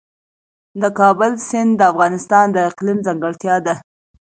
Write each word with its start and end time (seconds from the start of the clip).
د 0.81 0.83
کابل 0.99 1.31
سیند 1.47 1.71
د 1.77 1.81
افغانستان 1.91 2.45
د 2.51 2.57
اقلیم 2.69 2.99
ځانګړتیا 3.07 3.55
ده. 3.65 3.75